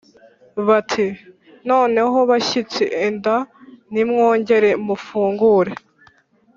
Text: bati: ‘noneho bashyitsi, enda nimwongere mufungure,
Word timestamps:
bati: 0.67 1.05
‘noneho 1.69 2.17
bashyitsi, 2.29 2.83
enda 3.05 3.35
nimwongere 3.93 4.69
mufungure, 4.85 5.71